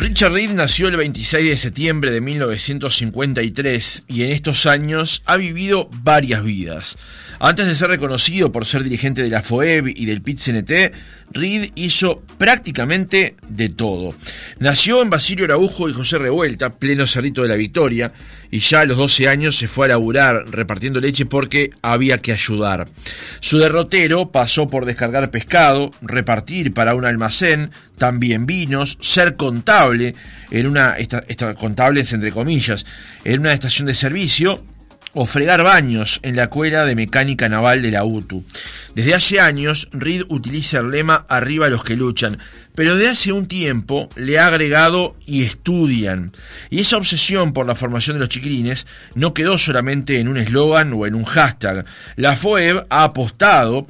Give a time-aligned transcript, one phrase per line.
[0.00, 5.90] Richard Reed nació el 26 de septiembre de 1953 y en estos años ha vivido
[5.92, 6.96] varias vidas.
[7.42, 10.92] Antes de ser reconocido por ser dirigente de la FOEB y del PIT-CNT,
[11.32, 14.14] Reed hizo prácticamente de todo.
[14.58, 18.12] Nació en Basilio Araujo y José Revuelta, pleno cerrito de la Victoria,
[18.50, 22.34] y ya a los 12 años se fue a laburar repartiendo leche porque había que
[22.34, 22.88] ayudar.
[23.40, 30.14] Su derrotero pasó por descargar pescado, repartir para un almacén, también vinos, ser contable
[30.50, 32.84] en una esta, contables entre comillas,
[33.24, 34.62] en una estación de servicio
[35.12, 38.44] o fregar baños en la Escuela de Mecánica Naval de la UTU.
[38.94, 42.38] Desde hace años, Reed utiliza el lema Arriba los que luchan,
[42.74, 46.32] pero de hace un tiempo le ha agregado y estudian.
[46.70, 50.92] Y esa obsesión por la formación de los chiquilines no quedó solamente en un eslogan
[50.92, 51.84] o en un hashtag.
[52.16, 53.86] La FOEB ha apostado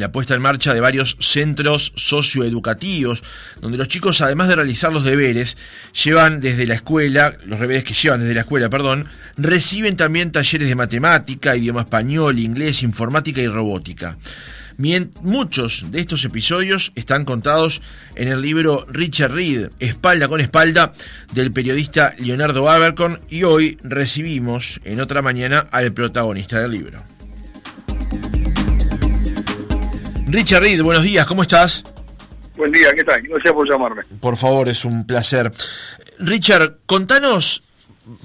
[0.00, 3.22] la puesta en marcha de varios centros socioeducativos,
[3.60, 5.56] donde los chicos, además de realizar los deberes,
[6.04, 10.68] llevan desde la escuela, los deberes que llevan desde la escuela, perdón, reciben también talleres
[10.68, 14.16] de matemática, idioma español, inglés, informática y robótica.
[15.22, 17.80] Muchos de estos episodios están contados
[18.14, 20.92] en el libro Richard Reed, espalda con espalda,
[21.32, 27.02] del periodista Leonardo Abercorn, y hoy recibimos en otra mañana al protagonista del libro.
[30.36, 31.82] Richard Reed, buenos días, ¿cómo estás?
[32.58, 33.22] Buen día, ¿qué tal?
[33.22, 34.02] Gracias por llamarme.
[34.20, 35.50] Por favor, es un placer.
[36.18, 37.62] Richard, contanos,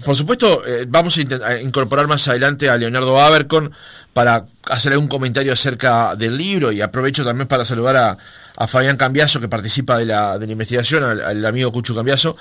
[0.04, 3.72] por supuesto, eh, vamos a, incorporar más adelante a Leonardo Abercon
[4.12, 9.40] para hacer algún comentario acerca del libro y aprovecho también para saludar a, Fabián Cambiaso,
[9.40, 12.36] que participa de la, de la investigación, al, amigo Cucho Cambiaso.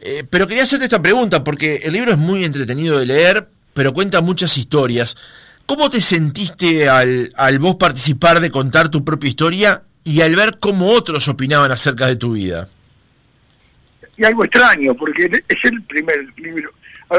[0.00, 3.92] Eh, pero quería hacerte esta pregunta, porque el libro es muy entretenido de leer, pero
[3.92, 5.14] cuenta muchas historias.
[5.66, 10.58] ¿Cómo te sentiste al, al vos participar de contar tu propia historia y al ver
[10.60, 12.68] cómo otros opinaban acerca de tu vida?
[14.16, 16.70] Y algo extraño, porque es el primer libro,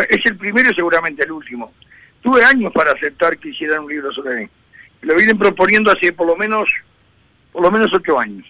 [0.10, 1.74] es el primero y seguramente el último.
[2.22, 4.50] Tuve años para aceptar que hicieran un libro sobre mí.
[5.02, 6.70] Lo vienen proponiendo hace por lo menos,
[7.52, 8.46] por lo menos ocho años.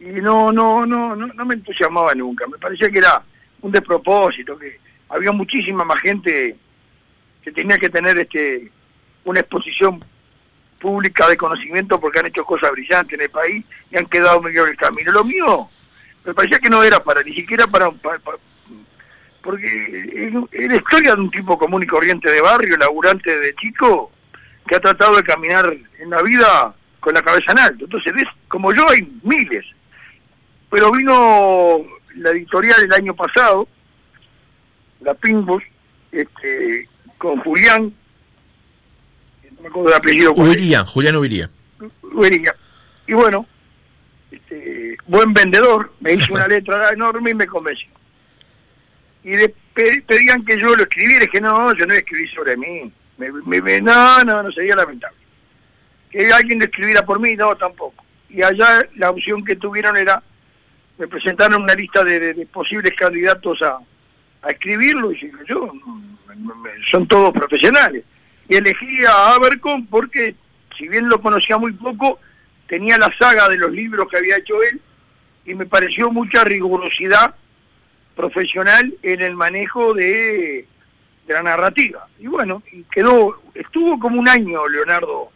[0.00, 2.46] Y no, no, no, no, no me entusiasmaba nunca.
[2.46, 3.22] Me parecía que era
[3.62, 4.78] un despropósito, que
[5.08, 6.56] había muchísima más gente
[7.42, 8.70] que tenía que tener este
[9.24, 10.04] una exposición
[10.78, 14.64] pública de conocimiento porque han hecho cosas brillantes en el país y han quedado medio
[14.64, 15.12] en el camino.
[15.12, 15.68] Lo mío
[16.24, 17.90] me parecía que no era para, ni siquiera para,
[19.42, 24.10] porque es la historia de un tipo común y corriente de barrio, laburante de chico,
[24.66, 27.84] que ha tratado de caminar en la vida con la cabeza en alto.
[27.84, 28.12] Entonces,
[28.48, 29.64] como yo hay miles.
[30.70, 31.84] Pero vino
[32.16, 33.68] la editorial el año pasado,
[35.00, 35.62] la Pimbus,
[36.10, 37.92] este, con Julián,
[39.64, 40.32] me acuerdo del apellido.
[40.34, 41.50] Ubiría, Julián Ubiría.
[42.02, 42.54] Ubiría.
[43.06, 43.46] Y bueno,
[44.30, 47.88] este, buen vendedor, me hizo una letra enorme y me convenció.
[49.22, 52.92] Y de, pedían que yo lo escribiera, y que no, yo no escribí sobre mí.
[53.16, 55.16] Me, me, no, no, no, sería lamentable.
[56.10, 58.04] Que alguien lo escribiera por mí, no, tampoco.
[58.28, 60.22] Y allá la opción que tuvieron era,
[60.98, 63.78] me presentaron una lista de, posibles candidatos a,
[64.42, 65.72] a escribirlo, y yo,
[66.90, 68.04] son todos profesionales
[68.48, 70.34] y elegí a Abercon porque,
[70.76, 72.18] si bien lo conocía muy poco,
[72.66, 74.80] tenía la saga de los libros que había hecho él
[75.46, 77.34] y me pareció mucha rigurosidad
[78.14, 80.66] profesional en el manejo de,
[81.26, 82.06] la narrativa.
[82.18, 85.30] Y bueno, y quedó, estuvo como un año Leonardo,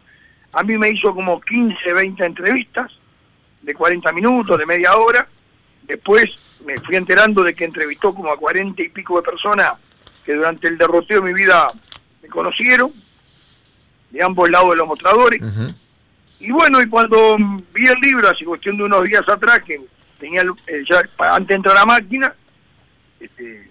[0.53, 2.93] a mí me hizo como 15, 20 entrevistas
[3.63, 5.27] de 40 minutos, de media hora,
[5.83, 9.73] después me fui enterando de que entrevistó como a 40 y pico de personas
[10.25, 11.69] que durante el derroteo de mi vida
[12.23, 12.91] me conocieron
[14.11, 15.43] de ambos lados de los mostradores.
[16.41, 17.37] Y bueno, y cuando
[17.75, 19.81] vi el libro, hace cuestión de unos días atrás, que
[20.19, 20.43] tenía
[20.89, 22.35] ya antes de entrar a la máquina,
[23.19, 23.69] este,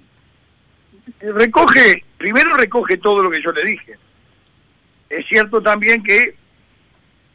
[1.22, 3.96] recoge, primero recoge todo lo que yo le dije.
[5.10, 6.36] Es cierto también que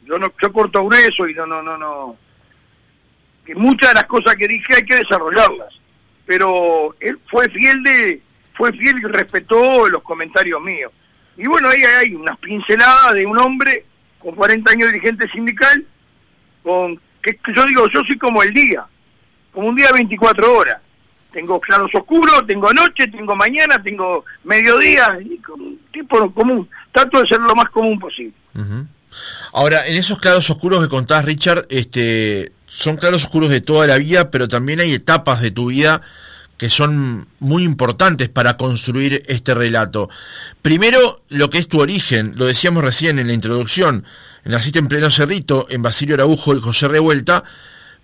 [0.05, 2.17] yo no yo corto grueso y no no no no
[3.45, 5.73] que muchas de las cosas que dije hay que desarrollarlas
[6.25, 8.21] pero él fue fiel de
[8.53, 10.91] fue fiel y respetó los comentarios míos
[11.37, 13.85] y bueno, ahí hay unas pinceladas de un hombre
[14.19, 15.85] con 40 años dirigente sindical,
[16.63, 18.85] con que yo digo, yo soy como el día,
[19.51, 20.81] como un día de 24 horas.
[21.31, 25.41] Tengo claros oscuros, tengo noche, tengo mañana, tengo mediodía, y
[25.91, 26.69] tipo común.
[26.91, 28.33] Trato de ser lo más común posible.
[29.51, 33.97] Ahora, en esos claros oscuros que contás, Richard, este, son claros oscuros de toda la
[33.97, 36.01] vida, pero también hay etapas de tu vida
[36.57, 40.09] que son muy importantes para construir este relato.
[40.61, 44.05] Primero, lo que es tu origen, lo decíamos recién en la introducción,
[44.45, 47.43] naciste en pleno Cerrito, en Basilio Araujo y José Revuelta,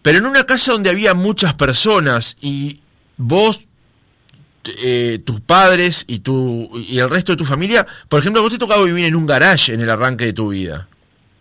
[0.02, 2.82] pero en una casa donde había muchas personas y
[3.18, 3.66] vos,
[4.82, 8.58] eh, tus padres y tu y el resto de tu familia, por ejemplo, vos te
[8.58, 10.88] tocaba vivir en un garage en el arranque de tu vida.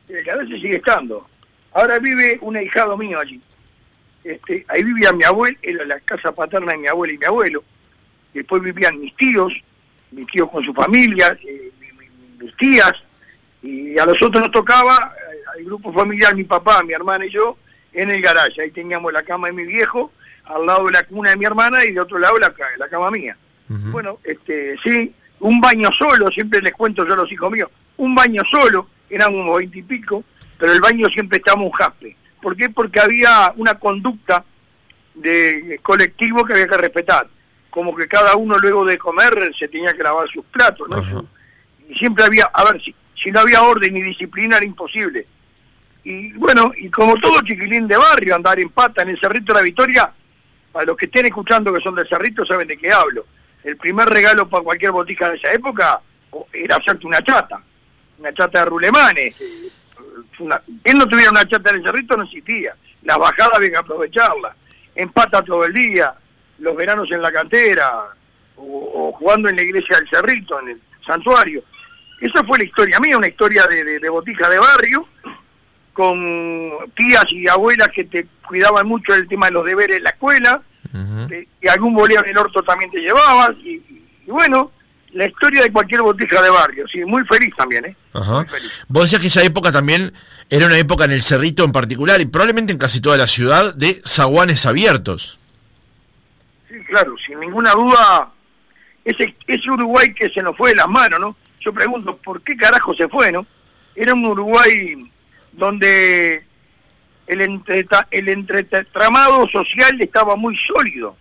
[0.09, 1.27] El garage sigue estando.
[1.73, 3.41] Ahora vive un ahijado mío allí.
[4.29, 7.65] Este, ahí vivía mi abuelo, era la casa paterna de mi abuelo y mi abuelo.
[8.35, 9.53] Después vivían mis tíos,
[10.11, 11.73] mis tíos con su familia, eh,
[12.39, 12.93] mis tías,
[13.63, 15.15] y a nosotros nos tocaba,
[15.55, 17.57] al grupo familiar, mi papá, mi hermana y yo,
[17.95, 18.61] en el garaje.
[18.61, 20.13] Ahí teníamos la cama de mi viejo,
[20.45, 23.11] al lado de la cuna de mi hermana y de otro lado la, la cama
[23.11, 23.35] mía.
[23.69, 28.15] Bueno, este, sí, un baño solo, siempre les cuento yo a los hijos míos, un
[28.15, 30.23] baño solo, eran unos veintipico,
[30.59, 32.15] pero el baño siempre estaba un jaspe.
[32.41, 32.71] ¿Por qué?
[32.71, 34.45] Porque había una conducta
[35.15, 37.29] de colectivo que había que respetar.
[37.71, 41.27] Como que cada uno luego de comer se tenía que lavar sus platos, ¿no?
[41.89, 45.27] Y siempre había, a ver, si, si no había orden y disciplina era imposible.
[46.05, 49.59] Y bueno, y como todo chiquilín de barrio, andar en pata en el Cerrito de
[49.59, 50.13] la Victoria,
[50.73, 53.27] para los que estén escuchando que son del Cerrito saben de qué hablo.
[53.65, 56.01] El primer regalo para cualquier botica de esa época
[56.53, 57.61] era hacerte una chata,
[58.19, 59.75] una chata de rulemanes.
[60.39, 62.75] Una, él no tuviera una chata en el Cerrito no existía.
[63.03, 64.55] Las bajadas había que aprovecharla.
[64.95, 66.15] En pata todo el día,
[66.59, 67.89] los veranos en la cantera,
[68.57, 68.63] o,
[68.95, 71.63] o jugando en la iglesia del Cerrito, en el santuario.
[72.21, 75.07] Esa fue la historia mía, una historia de, de, de botica de barrio,
[75.93, 76.17] con
[76.95, 80.63] tías y abuelas que te cuidaban mucho del tema de los deberes en la escuela,
[80.95, 81.47] uh -huh.
[81.61, 83.83] y algún boleo en el orto también te llevabas, y,
[84.27, 84.71] y, bueno,
[85.13, 87.97] la historia de cualquier botica de barrio, sí, muy feliz también, ¿eh?
[88.13, 88.45] Ajá.
[88.45, 88.71] Feliz.
[88.89, 90.13] Vos decías que esa época también
[90.51, 93.75] era una época en el Cerrito en particular, y probablemente en casi toda la ciudad,
[93.75, 95.39] de zaguanes abiertos.
[96.69, 98.31] Sí, claro, sin ninguna duda,
[99.05, 101.37] ese, ese Uruguay que se nos fue de las manos, ¿no?
[101.61, 103.47] Yo pregunto, ¿por qué carajo se fue, no?
[103.95, 105.11] Era un Uruguay
[105.53, 106.45] donde
[107.27, 111.17] el, entreta, el entretramado social estaba muy sólido.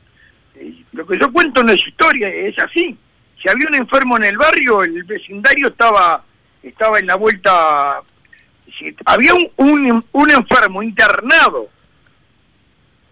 [0.56, 2.98] Eh, lo que yo cuento no es historia, es así.
[3.42, 6.24] Si había un enfermo en el barrio, el vecindario estaba
[6.64, 8.02] estaba en la vuelta.
[8.78, 11.70] Si había un, un, enfermo internado,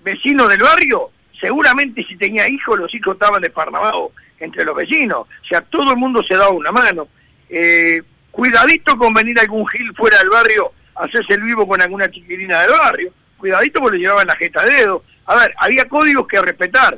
[0.03, 5.19] vecino del barrio, seguramente si tenía hijos, los hijos estaban desparnamados entre los vecinos.
[5.19, 7.07] O sea, todo el mundo se daba una mano.
[7.49, 8.01] Eh,
[8.31, 12.71] cuidadito con venir algún gil fuera del barrio hacerse el vivo con alguna chiquilina del
[12.71, 13.11] barrio.
[13.37, 15.03] Cuidadito porque le llevaban la jeta de dedo.
[15.25, 16.97] A ver, había códigos que respetar.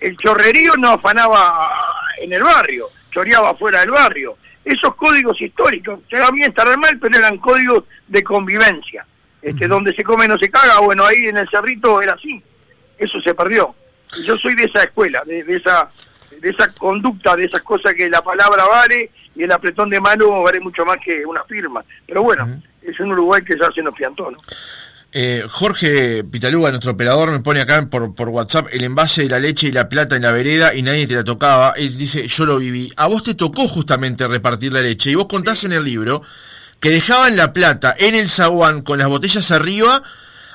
[0.00, 1.72] El chorrerío no afanaba
[2.18, 4.36] en el barrio, choreaba fuera del barrio.
[4.64, 9.06] Esos códigos históricos, llega bien estar mal, pero eran códigos de convivencia.
[9.40, 12.42] Este, donde se come no se caga, bueno, ahí en el cerrito era así.
[12.98, 13.74] Eso se perdió.
[14.18, 15.88] Y yo soy de esa escuela, de, de esa
[16.40, 20.42] de esa conducta, de esas cosas que la palabra vale y el apretón de mano
[20.42, 21.84] vale mucho más que una firma.
[22.06, 22.62] Pero bueno, uh -huh.
[22.82, 24.38] es un Uruguay que ya se nos piantó, ¿no?
[25.18, 29.68] Eh, Jorge Pitaluga, nuestro operador, me pone acá por, WhatsApp el envase de la leche
[29.68, 31.72] y la plata en la vereda y nadie te la tocaba.
[31.74, 32.92] Él dice, yo lo viví.
[32.98, 36.20] A vos te tocó justamente repartir la leche y vos contás en el libro
[36.80, 40.02] que dejaban la plata en el zaguán con las botellas arriba,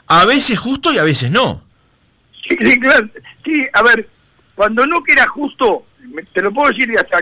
[0.05, 1.63] a veces justo y a veces no.
[2.47, 4.07] Sí, a ver,
[4.53, 5.87] cuando no que justo,
[6.33, 7.17] te lo puedo decir ya está,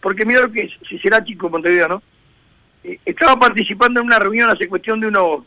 [0.00, 2.02] porque mira lo que es, si será chico Montevideo, ¿no?
[2.82, 5.44] Eh, estaba participando en una reunión hace cuestión de unos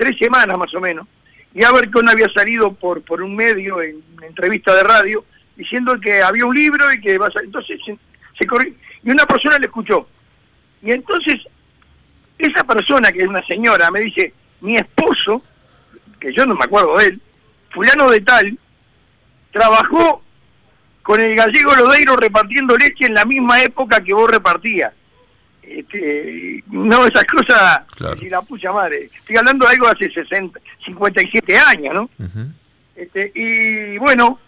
[0.00, 1.06] tres semanas más o menos,
[1.52, 4.82] y a ver que uno había salido por por un medio en una entrevista de
[4.82, 5.24] radio
[5.56, 7.48] diciendo que había un libro y que va a salir.
[7.48, 7.98] Entonces se,
[8.38, 8.72] se corrió,
[9.04, 10.08] y una persona le escuchó.
[10.82, 11.36] Y entonces
[12.38, 15.42] esa persona, que es una señora, me dice, mi esposo,
[16.18, 17.20] que yo no me acuerdo de él,
[17.68, 18.58] fulano de tal,
[19.52, 20.22] trabajó
[21.02, 24.94] con el gallego Lodeiro repartiendo leche en la misma época que vos repartías.
[25.70, 28.18] Este, no, esas cosas, claro.
[28.18, 29.08] si la pucha madre.
[29.14, 32.02] Estoy hablando de algo de hace 60, 57 años, ¿no?
[32.18, 32.52] Uh -huh.
[32.96, 34.38] este, y bueno,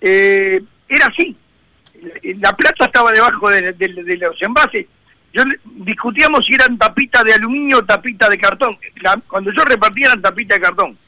[0.00, 1.36] eh, era así.
[2.40, 4.86] La plata estaba debajo de, de, de, los envases.
[5.32, 8.76] Yo discutíamos si eran tapitas de aluminio o tapitas de cartón.
[9.02, 10.98] La, cuando yo repartía eran tapitas de cartón.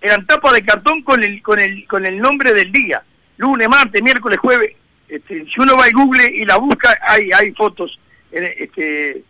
[0.00, 3.02] Eran tapas de cartón con el, con el, con el nombre del día
[3.40, 4.76] lunes, martes, miércoles, jueves.
[5.08, 7.98] Este, si uno va a Google y la busca, hay, hay fotos.
[8.32, 9.22] Este,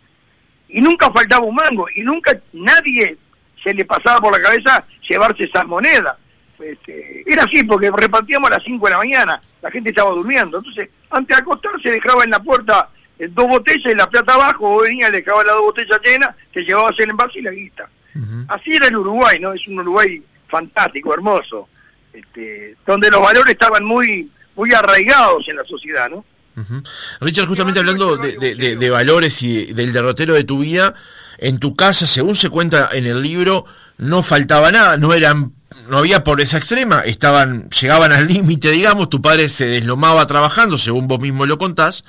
[0.69, 3.17] y nunca faltaba un mango, y nunca nadie
[3.63, 6.17] se le pasaba por la cabeza llevarse esas monedas.
[6.59, 10.57] Este, era así, porque repartíamos a las 5 de la mañana, la gente estaba durmiendo.
[10.57, 14.75] Entonces, antes de acostarse, dejaba en la puerta eh, dos botellas y la plata abajo,
[14.75, 17.89] o venía, le dejaba las dos botellas llenas, te llevabas el envase y la guita.
[18.13, 18.45] Uh -huh.
[18.49, 19.53] Así era el Uruguay, ¿no?
[19.53, 21.67] Es un Uruguay fantástico, hermoso
[22.13, 26.25] este, donde los valores estaban muy muy arraigados en la sociedad, ¿no?
[26.55, 26.83] Uh -huh.
[27.21, 30.93] Richard, justamente hablando de, de, de, de, valores y del derrotero de tu vida,
[31.37, 33.65] en tu casa, según se cuenta en el libro,
[33.97, 35.53] no faltaba nada, no eran
[35.91, 41.07] no había pobreza extrema, estaban, llegaban al límite, digamos, tu padre se deslomaba trabajando, según
[41.07, 42.03] vos mismo lo contás,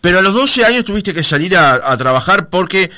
[0.00, 2.90] pero a los 12 años tuviste que salir a, trabajar porque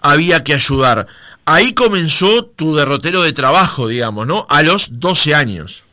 [0.00, 1.06] había que ayudar.
[1.44, 4.46] Ahí comenzó tu derrotero de trabajo, digamos, ¿no?
[4.48, 5.84] A los 12 años.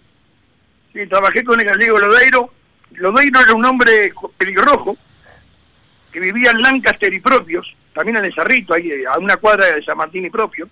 [0.93, 2.53] Sí, trabajé con el gallego Lodeiro.
[2.97, 4.97] Lodeiro era un hombre pelirrojo
[6.11, 9.83] que vivía en Lancaster y propios, también en el Cerrito, ahí a una cuadra de
[9.83, 10.67] San Martín y propio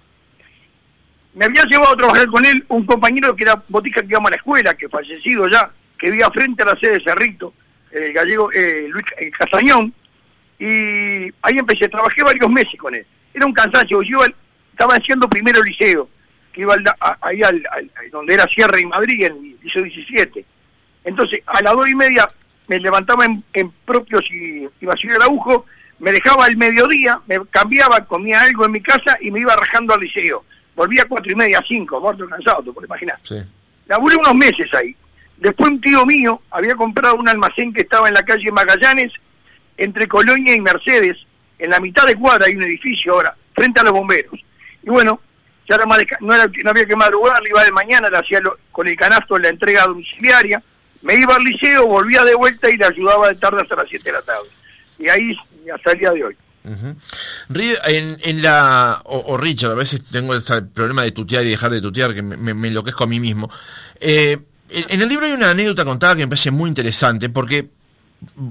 [1.35, 4.31] me había llevado a trabajar con él un compañero que era botica que íbamos a
[4.31, 7.53] la escuela, que fallecido ya, que vivía frente a la sede de Cerrito,
[7.91, 9.05] el gallego eh, Luis
[9.37, 9.93] Castañón,
[10.57, 10.65] y
[11.41, 13.05] ahí empecé, trabajé varios meses con él.
[13.33, 14.19] Era un cansancio, yo
[14.71, 16.09] estaba haciendo primero liceo,
[16.53, 16.75] que iba
[17.21, 17.61] ahí al,
[18.11, 20.45] donde era Sierra y Madrid, en el liceo 17.
[21.05, 22.27] Entonces, a las dos y media
[22.67, 25.65] me levantaba en, propios y, iba a el agujo,
[25.99, 29.93] me dejaba el mediodía, me cambiaba, comía algo en mi casa y me iba rajando
[29.93, 30.43] al liceo
[30.75, 33.17] volví a cuatro y media, cinco, muerto cansado, te puedes imaginar.
[33.23, 33.35] Sí.
[33.87, 34.95] Laburé unos meses ahí.
[35.37, 39.11] Después un tío mío había comprado un almacén que estaba en la calle Magallanes,
[39.77, 41.17] entre Colonia y Mercedes,
[41.59, 44.39] en la mitad de cuadra hay un edificio ahora, frente a los bomberos.
[44.83, 45.19] Y bueno,
[45.67, 45.85] ya era
[46.21, 48.39] no, había que madrugar, iba de mañana, le hacía
[48.71, 50.61] con el canasto la entrega domiciliaria,
[51.05, 54.03] me iba al liceo, volvía de vuelta y le ayudaba de tarde hasta las 7
[54.03, 54.49] de la tarde.
[54.99, 55.35] Y ahí
[55.73, 56.35] hasta el de hoy
[57.85, 59.01] en, en, la.
[59.05, 62.53] O, Richard, a veces tengo este problema de tutear y dejar de tutear, que me,
[62.53, 63.49] me enloquezco a mí mismo.
[63.99, 64.37] Eh,
[64.69, 67.69] en, el libro hay una anécdota contada que me parece muy interesante, porque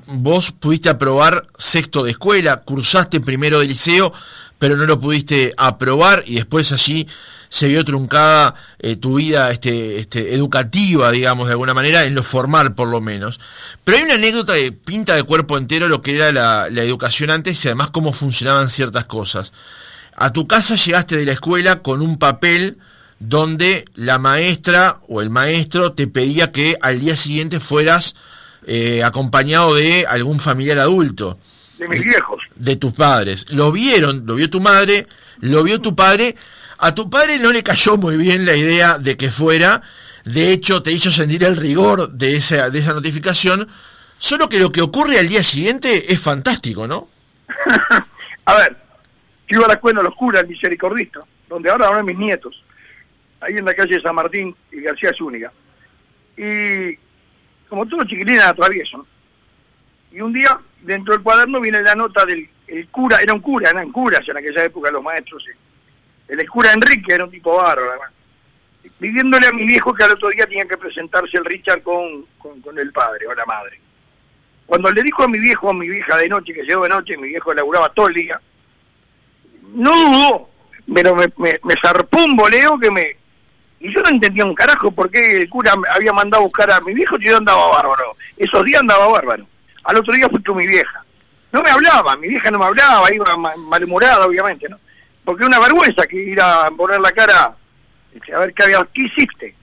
[0.07, 4.13] vos pudiste aprobar sexto de escuela, cursaste primero de liceo,
[4.59, 7.09] pero no lo pudiste aprobar y después allí
[7.55, 12.25] se vio truncada eh, tu vida este, este, educativa, digamos, de alguna manera, en lo
[12.25, 13.39] formal por lo menos.
[13.85, 17.31] Pero hay una anécdota que pinta de cuerpo entero lo que era la, la educación
[17.31, 19.53] antes y además cómo funcionaban ciertas cosas.
[20.17, 22.79] A tu casa llegaste de la escuela con un papel
[23.21, 28.17] donde la maestra o el maestro te pedía que al día siguiente fueras
[28.67, 31.39] eh, acompañado de algún familiar adulto.
[31.79, 32.43] De mis viejos.
[32.57, 33.47] De tus padres.
[33.51, 35.07] Lo vieron, lo vio tu madre,
[35.39, 36.35] lo vio tu padre,
[36.79, 39.83] a tu padre no le cayó muy bien la idea de que fuera,
[40.25, 43.69] de hecho te hizo sentir el rigor de esa, de esa notificación,
[44.19, 47.09] solo que lo que ocurre al día siguiente es fantástico, ¿no?
[48.47, 48.77] a ver,
[49.49, 52.63] yo iba a la escuela los curas, el misericordista, donde ahora van mis nietos,
[53.41, 55.53] ahí en la calle San Martín y García Zúñiga.
[56.37, 56.97] Y
[57.69, 59.07] como todos los chiquilines atravieso,
[60.11, 63.71] y un día dentro del cuaderno viene la nota del el cura, era un cura,
[63.71, 65.45] eran curas en aquella época los maestros,
[66.29, 68.01] el cura Enrique era un tipo bárbaro,
[68.99, 72.79] Viviéndole a mi viejo que al otro día tenía que presentarse el Richard con, con,
[72.79, 73.81] el padre o la madre.
[74.67, 77.17] Cuando le dijo a mi viejo, a mi vieja de noche, que llegó de noche,
[77.17, 78.41] mi viejo laburaba todo el día,
[79.75, 80.51] no dudó,
[80.95, 83.17] pero me, me, me zarpó un boleo que me...
[83.81, 86.81] Y yo no entendía un carajo por qué el cura había mandado a buscar a
[86.81, 88.17] mi viejo y yo andaba bárbaro.
[88.37, 89.47] Esos días andaba bárbaro.
[89.85, 91.05] Al otro día fui con mi vieja.
[91.53, 94.79] No me hablaba, mi vieja no me hablaba, iba malhumorada, obviamente, ¿no?
[95.25, 97.57] Porque una vergüenza que ir a poner la cara
[98.15, 99.55] este, a ver qué, había, qué hiciste.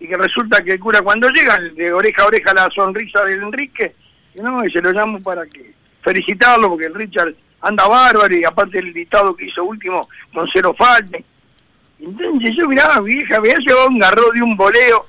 [0.00, 3.34] Y que resulta que el cura cuando llega, de oreja a oreja la sonrisa de
[3.34, 3.94] Enrique,
[4.34, 5.72] y no, y se lo llamo para que
[6.02, 10.74] felicitarlo, porque el Richard anda bárbaro y aparte el dictado que hizo último con cero
[10.76, 11.24] falte.
[11.98, 15.06] Entonces yo miraba vieja, me llevado un garro de un boleo.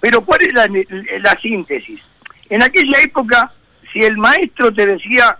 [0.00, 0.68] Pero ¿cuál es la,
[1.20, 2.00] la síntesis?
[2.50, 3.52] En aquella época,
[3.92, 5.38] si el maestro te decía,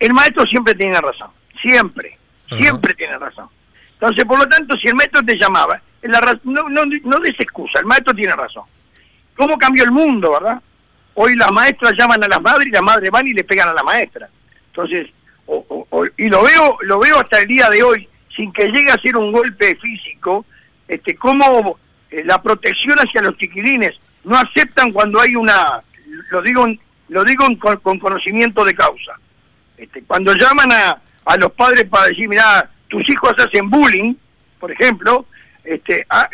[0.00, 1.30] el maestro siempre tenía razón,
[1.62, 2.15] siempre
[2.48, 3.48] Siempre tiene razón.
[3.94, 7.80] Entonces, por lo tanto, si el maestro te llamaba, la no, no, no des excusa,
[7.80, 8.64] el maestro tiene razón.
[9.36, 10.60] ¿Cómo cambió el mundo, verdad?
[11.14, 13.74] Hoy las maestras llaman a las madres y las madres van y le pegan a
[13.74, 14.28] la maestra.
[14.66, 15.08] Entonces,
[16.16, 19.16] y lo veo, lo veo hasta el día de hoy, sin que llegue a ser
[19.16, 20.44] un golpe físico,
[20.86, 21.78] este, cómo
[22.10, 25.82] eh, la protección hacia los chiquilines no aceptan cuando hay una,
[26.30, 26.66] lo digo,
[27.08, 29.18] lo digo con, con conocimiento de causa.
[29.76, 34.14] Este, cuando llaman a, a los padres para decir, mira, tus hijos hacen bullying,
[34.58, 35.26] por ejemplo,
[35.64, 36.30] este, ah,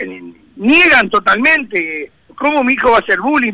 [0.57, 3.53] niegan totalmente cómo mi hijo va a hacer bullying,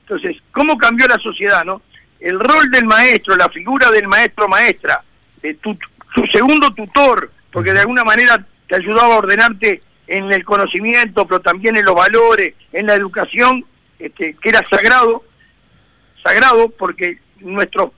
[0.00, 1.82] entonces, ¿cómo cambió la sociedad, no?
[2.18, 5.00] El rol del maestro, la figura del maestro maestra,
[5.40, 5.78] de tu,
[6.14, 11.40] su segundo tutor, porque de alguna manera te ayudaba a ordenarte en el conocimiento, pero
[11.40, 13.64] también en los valores, en la educación,
[13.98, 15.22] este, que era sagrado,
[16.24, 17.92] sagrado porque nuestros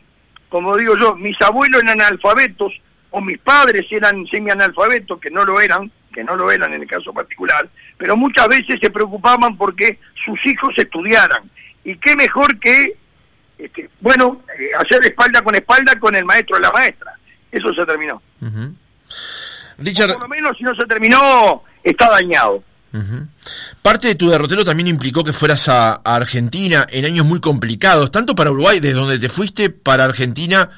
[0.50, 2.72] como digo yo, mis abuelos eran analfabetos
[3.10, 6.88] o mis padres eran semianalfabetos, que no lo eran, que no lo eran en el
[6.88, 11.50] caso particular, pero muchas veces se preocupaban porque sus hijos estudiaran.
[11.84, 12.96] Y qué mejor que,
[13.58, 17.14] este, bueno, eh, hacer espalda con espalda con el maestro o la maestra.
[17.50, 18.20] Eso se terminó.
[19.78, 20.12] Richard...
[20.12, 22.62] por lo menos si no se terminó, está dañado.
[23.82, 28.34] Parte de tu derrotero también implicó que fueras a, Argentina en años muy complicados, tanto
[28.34, 30.70] para Uruguay, desde donde te fuiste, para Argentina,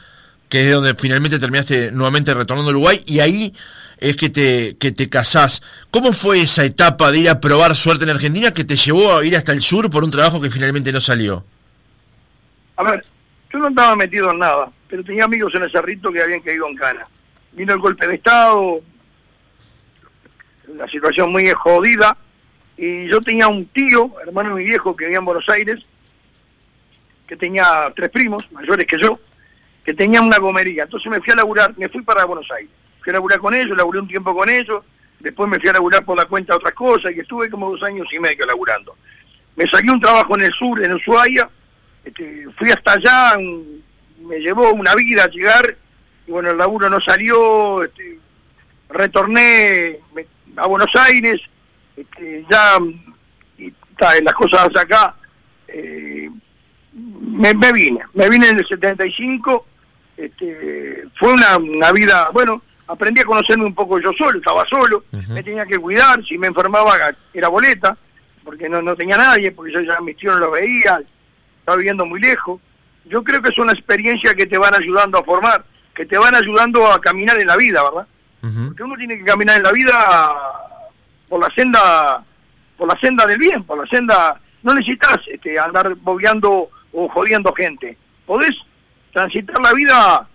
[0.49, 3.55] que es donde finalmente terminaste nuevamente retornando a Uruguay, y ahí
[3.99, 5.63] es que te, que te casás.
[5.91, 9.25] ¿Cómo fue esa etapa de ir a probar suerte en Argentina que te llevó a
[9.25, 11.45] ir hasta el sur por un trabajo que finalmente no salió?
[12.77, 13.05] A ver,
[13.53, 16.67] yo no estaba metido en nada, pero tenía amigos en el Cerrito que habían caído
[16.69, 17.07] en cana.
[17.53, 18.81] Vino el golpe de Estado,
[20.77, 22.17] la situación muy jodida,
[22.77, 25.81] y yo tenía un tío, hermano de mi viejo, que vivía en Buenos Aires,
[27.27, 29.19] que tenía tres primos, mayores que yo,
[29.85, 30.85] que tenía una gomería.
[30.85, 32.71] Entonces me fui a laburar, me fui para Buenos Aires.
[33.01, 34.85] Fui a laburar con ellos, laburé un tiempo con ellos,
[35.21, 37.83] después me fui a laburar por la cuenta de otras cosas, y estuve como dos
[37.83, 38.97] años y medio laburando.
[39.57, 41.49] Me salió un trabajo en el sur, en Ushuaia,
[42.05, 45.77] este, fui hasta allá, me llevó una vida llegar,
[46.27, 48.19] y bueno, el laburo no salió, este,
[48.89, 49.99] retorné,
[50.57, 51.41] a Buenos Aires,
[51.97, 52.79] este, ya
[53.59, 53.73] y,
[54.23, 55.15] las cosas acá,
[55.69, 56.29] eh,
[56.93, 59.67] me, vine, me vine en el 75,
[60.17, 65.05] este, fue una, una vida, bueno, aprendí a conocerme un poco yo solo, estaba solo,
[65.29, 66.95] me tenía que cuidar, si me enfermaba
[67.33, 67.97] era boleta,
[68.45, 71.01] porque no, no tenía nadie, porque yo ya mis tíos no lo veía,
[71.59, 72.61] estaba viviendo muy lejos.
[73.05, 76.35] Yo creo que es una experiencia que te van ayudando a formar, que te van
[76.35, 78.07] ayudando a caminar en la vida, ¿verdad?
[78.43, 80.35] Porque uno tiene que caminar en la vida
[81.29, 82.25] por la senda
[82.77, 84.41] por la senda del bien, por la senda...
[84.65, 87.97] No necesitas este, andar bobeando o jodiendo gente.
[88.27, 88.51] Podés
[89.13, 90.29] transitar la vida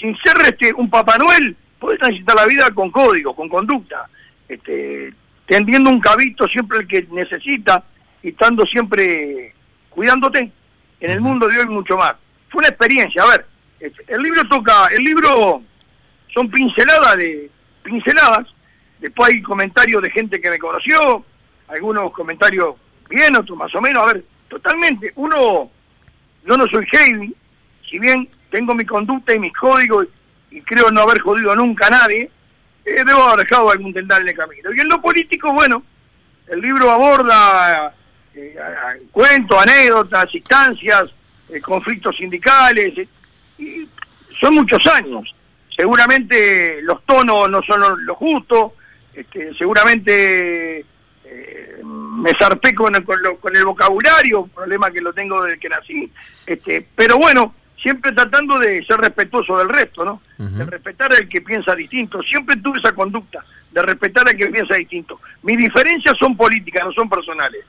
[0.00, 4.08] sin ser este, un Papá Noel, podés transitar la vida con código, con conducta,
[4.48, 5.12] este,
[5.46, 7.84] tendiendo un cabito siempre el que necesita
[8.22, 9.54] y estando siempre
[9.90, 10.50] cuidándote.
[11.00, 12.14] En el mundo de hoy mucho más.
[12.48, 13.46] Fue una experiencia, a ver,
[14.06, 15.62] el libro toca, el libro
[16.32, 17.50] son pinceladas de
[17.82, 18.48] pinceladas.
[19.00, 21.24] Después hay comentarios de gente que me conoció,
[21.68, 22.76] algunos comentarios
[23.08, 24.02] bien, otros más o menos.
[24.02, 25.12] A ver, totalmente.
[25.16, 25.70] Uno,
[26.46, 27.34] yo no soy heavy,
[27.88, 30.06] si bien tengo mi conducta y mis códigos
[30.50, 32.30] y creo no haber jodido nunca a nadie,
[32.84, 34.70] eh, debo haber dejado algún tendal en el camino.
[34.74, 35.82] Y en lo político, bueno,
[36.48, 37.94] el libro aborda
[38.34, 38.56] eh,
[39.10, 41.04] cuentos, anécdotas, instancias,
[41.48, 43.08] eh, conflictos sindicales,
[43.58, 43.88] y
[44.38, 45.34] son muchos años
[45.76, 48.72] seguramente los tonos no son los justos,
[49.14, 50.84] este, seguramente
[51.24, 56.12] eh, me zarpé con, con, el vocabulario, problema que lo tengo desde que nací,
[56.46, 60.22] este, pero bueno, siempre tratando de ser respetuoso del resto, ¿no?
[60.38, 62.22] De respetar al que piensa distinto.
[62.22, 63.40] Siempre tuve esa conducta
[63.72, 65.20] de respetar al que piensa distinto.
[65.42, 67.64] Mis diferencias son políticas, no son personales.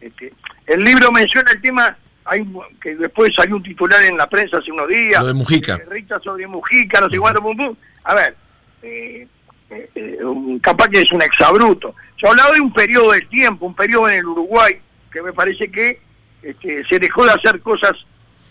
[0.00, 0.32] Este,
[0.66, 1.96] el libro menciona el tema
[2.28, 2.46] hay
[2.80, 5.20] que después salió un titular en la prensa hace unos días.
[5.20, 5.76] Lo de Mujica.
[5.76, 7.74] Eh, sobre Mujica, no sé cuánto, pum, pum.
[8.04, 8.36] A ver,
[8.82, 9.26] eh,
[9.70, 10.18] eh,
[10.60, 11.94] capaz que es un exabruto.
[12.18, 14.74] Yo hablaba de un periodo de tiempo, un periodo en el Uruguay,
[15.10, 16.00] que me parece que
[16.42, 17.92] este, se dejó de hacer cosas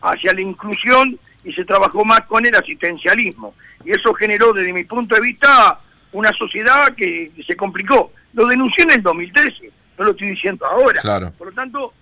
[0.02, 3.54] hacia la inclusión y se trabajó más con el asistencialismo.
[3.86, 5.80] Y eso generó, desde mi punto de vista,
[6.12, 8.12] una sociedad que se complicó.
[8.34, 11.02] Lo denuncié en el 2013, no lo estoy diciendo ahora.
[11.02, 11.32] Claro.
[11.38, 11.94] Por lo tanto,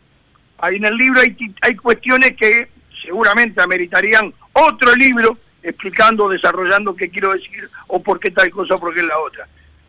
[0.57, 2.69] Ahí en el libro hay, hay cuestiones que
[3.03, 8.79] seguramente ameritarían otro libro explicando, desarrollando qué quiero decir o por qué tal cosa o
[8.79, 9.47] por qué la otra.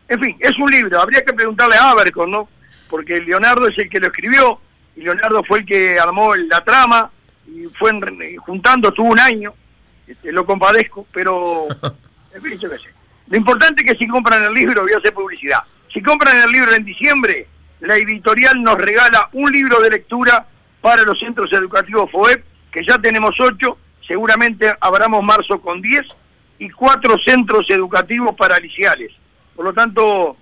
[0.09, 2.49] En fin, es un libro, habría que preguntarle a Abercon, ¿no?
[2.89, 4.59] Porque Leonardo es el que lo escribió,
[4.95, 7.11] y Leonardo fue el que armó la trama,
[7.45, 7.91] y fue
[8.39, 9.53] juntando, tuvo un año,
[10.07, 11.67] este, lo compadezco, pero,
[12.33, 12.89] en fin, yo qué sé.
[13.27, 15.59] Lo importante es que si compran el libro, voy a hacer publicidad,
[15.93, 17.47] si compran el libro en diciembre,
[17.81, 20.47] la editorial nos regala un libro de lectura
[20.87, 26.07] para los centros educativos FOEP, que ya tenemos ocho, seguramente abramos marzo con diez,
[26.59, 29.11] y cuatro centros educativos paraliciales.
[29.53, 30.37] Por lo tanto,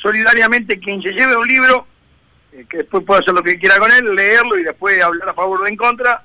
[0.00, 1.86] solidariamente quien se lleve un libro,
[2.52, 5.34] eh, que después pueda hacer lo que quiera con él, leerlo y después hablar a
[5.34, 6.22] favor o en contra,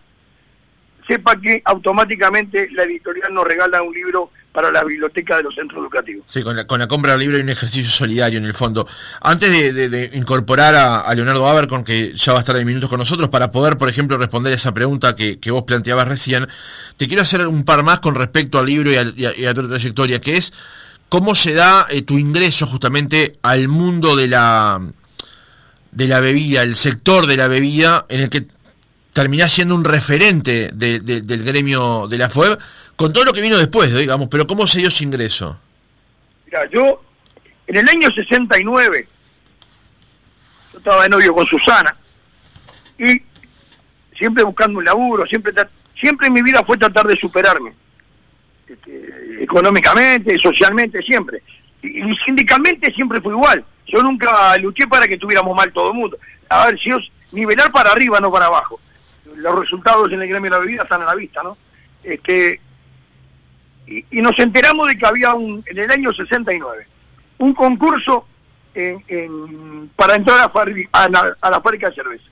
[1.06, 5.82] sepa que automáticamente la editorial nos regala un libro para la biblioteca de los centros
[5.82, 6.26] educativos.
[6.28, 8.86] Sí, con la, con la compra del libro hay un ejercicio solidario en el fondo.
[9.22, 13.30] Antes de, incorporar a, Leonardo Abercon, que ya va a estar en minutos con nosotros,
[13.30, 16.48] para poder, por ejemplo, responder a esa pregunta que, vos planteabas recién,
[16.98, 18.96] te quiero hacer un par más con respecto al libro y
[19.46, 20.54] a, tu trayectoria, que es
[21.08, 24.82] cómo se da eh, tu ingreso justamente al mundo de la
[25.92, 28.46] de la bebida, el sector de la bebida en el que
[29.14, 32.58] terminás siendo un referente del gremio de la FUEB,
[32.96, 35.60] con todo lo que vino después, digamos, pero ¿cómo se dio ese ingreso?
[36.46, 37.02] Mira, yo,
[37.68, 39.08] en el año 69,
[40.72, 41.96] yo estaba de novio con Susana,
[42.98, 43.22] y
[44.18, 45.52] siempre buscando un laburo, siempre
[46.00, 47.74] siempre en mi vida fue tratar de superarme,
[48.68, 51.42] este, económicamente, socialmente, siempre.
[51.82, 53.64] Y, y, sindicalmente siempre fue igual.
[53.88, 56.18] Yo nunca luché para que estuviéramos mal todo el mundo.
[56.50, 58.80] A ver, si os nivelar para arriba, no para abajo.
[59.36, 61.58] Los resultados en el gremio de la bebida están a la vista, ¿no?
[62.04, 62.60] Este,
[63.88, 66.88] y, y nos enteramos de que había un, en el año 69
[67.40, 68.26] un concurso
[68.74, 70.40] en, en, para entrar
[70.94, 72.26] a, la, a la fábrica de cerveza.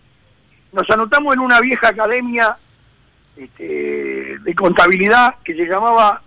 [0.72, 2.56] Nos anotamos en una vieja academia
[3.36, 6.22] este, de contabilidad que se llamaba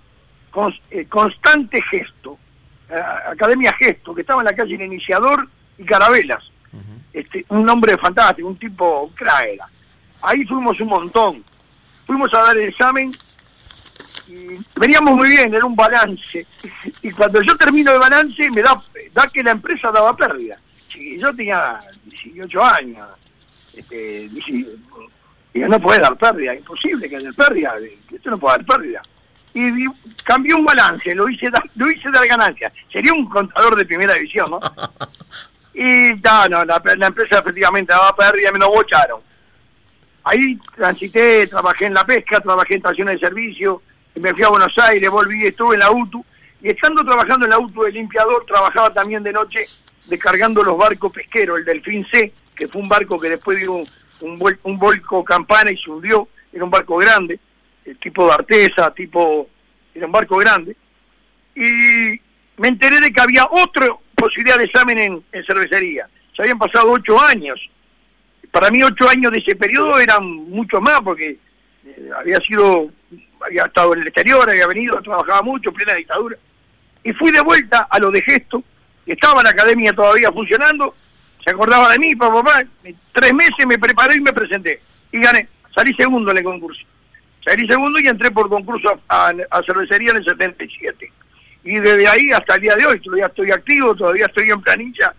[0.52, 2.38] Cons- eh, Constante Gesto,
[2.90, 2.94] eh,
[3.30, 5.48] Academia Gesto, que estaba en la calle El Iniciador
[5.78, 6.42] y Carabelas.
[7.12, 9.66] este, un nombre fantástico, un tipo crack era.
[10.22, 11.44] Ahí fuimos un montón.
[12.06, 13.12] Fuimos a dar el examen
[14.28, 16.46] y veníamos muy bien, era un balance.
[17.02, 18.76] Y cuando yo termino el balance, me da,
[19.12, 20.58] da que la empresa daba pérdida.
[20.94, 23.08] Y yo tenía 18 años.
[23.74, 27.74] Este, digo, no puede dar pérdida, imposible que haya pérdida,
[28.12, 29.02] esto no puede dar pérdida.
[29.54, 29.86] Y di-
[30.24, 32.72] cambió un balance, lo hice, dar, lo hice dar ganancias.
[32.90, 34.60] Sería un contador de primera división, ¿no?
[35.74, 39.20] Y no, no, la, la empresa efectivamente daba pérdida y me lo bocharon.
[40.24, 43.82] Ahí transité, trabajé en la pesca, trabajé en estaciones de servicio,
[44.20, 46.24] me fui a Buenos Aires, volví, estuve en la UTU,
[46.60, 49.66] y estando trabajando en la UTU de limpiador, trabajaba también de noche
[50.06, 53.82] descargando los barcos pesqueros, el Delfín C, que fue un barco que después dio
[54.20, 57.40] un, volco campana y se hundió, era un barco grande,
[57.84, 59.48] eh, tipo de artesa, tipo,
[59.94, 60.76] era un barco grande,
[61.56, 62.20] y
[62.58, 66.08] me enteré de que había otra posibilidad de examen en, en cervecería.
[66.36, 67.60] Se habían pasado ocho años.
[68.52, 71.38] Para mí ocho años de ese periodo eran mucho más porque
[71.84, 72.90] eh, había sido,
[73.44, 76.36] había estado en el exterior, había venido, trabajaba mucho, plena dictadura.
[77.02, 78.62] Y fui de vuelta a lo de gesto,
[79.04, 80.94] estaba la academia todavía funcionando,
[81.44, 82.62] se acordaba de mí, papá, papá,
[83.12, 84.80] tres meses me preparé y me presenté.
[85.10, 86.82] Y gané, salí segundo en el concurso.
[87.44, 89.32] Salí segundo y entré por concurso a
[89.66, 91.12] cervecería en el 77
[91.64, 95.14] y desde ahí hasta el día de hoy todavía estoy activo, todavía estoy en planilla,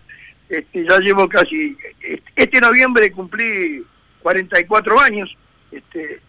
[0.58, 1.78] este, ya llevo casi,
[2.36, 3.84] este, noviembre cumplí
[4.22, 5.30] 44 años
[5.72, 6.22] este,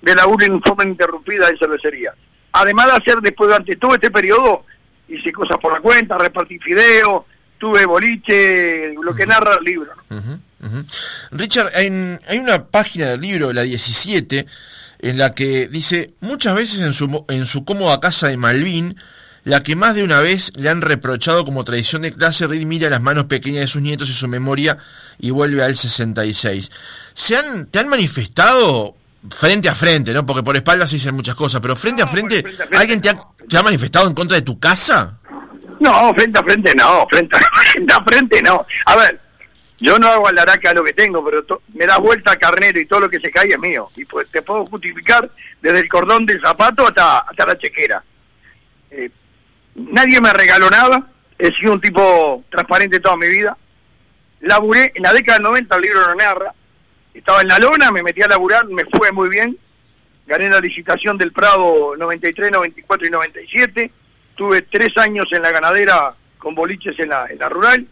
[0.00, 2.12] de laburo en forma interrumpida de cervecería.
[2.52, 4.64] Además de hacer después durante todo este periodo,
[5.08, 7.24] hice cosas por la cuenta, repartí fideos,
[7.58, 9.90] tuve boliche, lo que narra el libro.
[10.10, 10.16] ¿no?
[10.18, 10.84] Ujú, ujú.
[11.30, 14.46] Richard, en- hay una página del libro, la 17,
[15.00, 18.96] en la que dice, muchas veces en su, en su cómoda casa de Malvin,
[19.44, 22.88] la que más de una vez le han reprochado como tradición de clase, Reed mira
[22.90, 24.78] las manos pequeñas de sus nietos y su memoria
[25.18, 26.70] y vuelve al 66.
[27.14, 28.96] ¿Se han, ¿Te han manifestado
[29.30, 30.24] frente a frente, no?
[30.24, 33.00] Porque por espaldas se dicen muchas cosas, pero frente a frente, frente a frente ¿alguien
[33.00, 35.18] te ha, te ha manifestado en contra de tu casa?
[35.80, 37.40] No, frente a frente no, frente a
[37.72, 38.64] frente, a frente no.
[38.86, 39.20] A ver,
[39.80, 43.00] yo no hago alaraca lo que tengo, pero to- me das vuelta carnero y todo
[43.00, 43.88] lo que se cae es mío.
[43.96, 45.28] Y pues te puedo justificar
[45.60, 48.02] desde el cordón del zapato hasta, hasta la chequera.
[49.74, 53.56] Nadie me regaló nada, he sido un tipo transparente toda mi vida.
[54.40, 56.52] Laburé, en la década del 90 el libro no narra,
[57.14, 59.56] estaba en la lona, me metí a laburar, me fue muy bien,
[60.26, 63.90] gané la licitación del Prado 93, 94 y 97,
[64.34, 67.86] tuve tres años en la ganadera con boliches en la, rural,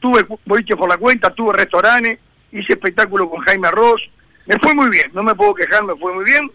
[0.00, 2.18] tuve boliches por la cuenta, tuve restaurantes,
[2.50, 4.02] hice espectáculo con Jaime Ross,
[4.46, 6.50] me fue muy bien, no me puedo quejar, me fue muy bien,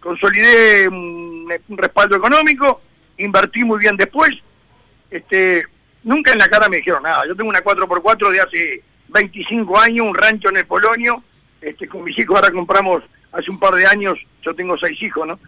[0.00, 2.80] consolidé un, un respaldo económico,
[3.20, 4.30] invertí muy bien después,
[5.10, 5.64] este,
[6.04, 10.06] nunca en la cara me dijeron nada, yo tengo una 4x4 de hace 25 años,
[10.06, 11.22] un rancho en el Polonio,
[11.60, 13.02] este, con mis hijos ahora compramos
[13.32, 15.38] hace un par de años, yo tengo seis hijos, ¿no?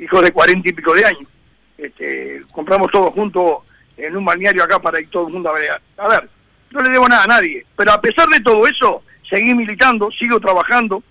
[0.00, 1.28] Hijos de cuarenta y pico de años.
[1.76, 3.58] Este, compramos todos juntos
[3.96, 5.80] en un balneario acá para ir todo el mundo a ver.
[5.96, 6.28] A ver,
[6.70, 10.40] no le debo nada a nadie, pero a pesar de todo eso, seguí militando, sigo
[10.40, 11.02] trabajando,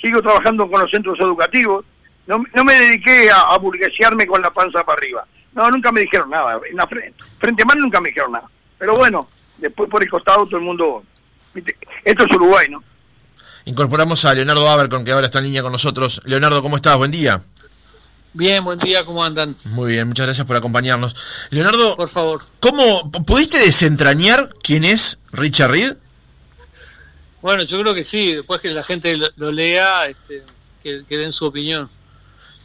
[0.00, 1.84] sigo trabajando con los centros educativos,
[2.30, 5.26] no, no me dediqué a, a burguesearme con la panza para arriba.
[5.52, 8.48] No, nunca me dijeron nada, en la frente, frente a mano nunca me dijeron nada.
[8.78, 11.02] Pero bueno, después por el costado todo el mundo,
[12.04, 12.84] esto es Uruguay, ¿no?
[13.64, 16.22] Incorporamos a Leonardo Abercon, que ahora está en línea con nosotros.
[16.24, 16.96] Leonardo, ¿cómo estás?
[16.96, 17.42] Buen día.
[18.32, 19.56] Bien, buen día, ¿cómo andan?
[19.72, 21.16] Muy bien, muchas gracias por acompañarnos.
[21.50, 22.42] Leonardo, Por favor.
[22.60, 25.96] ¿cómo pudiste desentrañar quién es Richard Reed?
[27.42, 30.44] Bueno, yo creo que sí, después que la gente lo, lo lea, este,
[30.82, 31.90] que, que den su opinión.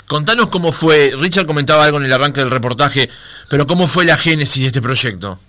[0.07, 3.09] Contanos cómo fue, Richard comentaba algo en el arranque del reportaje,
[3.49, 5.39] pero cómo fue la génesis de este proyecto.